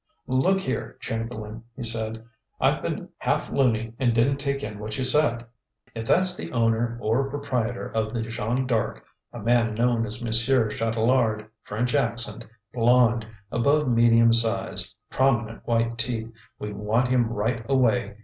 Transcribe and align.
"Look 0.25 0.61
here, 0.61 0.97
Chamberlain," 0.99 1.63
he 1.75 1.83
said, 1.83 2.25
"I've 2.59 2.81
been 2.81 3.09
half 3.19 3.51
loony 3.51 3.93
and 3.99 4.15
didn't 4.15 4.37
take 4.37 4.63
in 4.63 4.79
what 4.79 4.97
you 4.97 5.03
said. 5.03 5.45
If 5.93 6.07
that's 6.07 6.35
the 6.35 6.51
owner 6.53 6.97
or 6.99 7.29
proprietor 7.29 7.89
of 7.91 8.11
the 8.11 8.23
Jeanne 8.23 8.65
D'Arc 8.65 9.05
a 9.31 9.37
man 9.37 9.75
known 9.75 10.07
as 10.07 10.23
Monsieur 10.23 10.69
Chatelard, 10.69 11.47
French 11.61 11.93
accent, 11.93 12.47
blond, 12.73 13.27
above 13.51 13.87
medium 13.89 14.33
size, 14.33 14.95
prominent 15.11 15.67
white 15.67 15.99
teeth 15.99 16.31
we 16.57 16.73
want 16.73 17.09
him 17.09 17.27
right 17.29 17.63
away. 17.69 18.15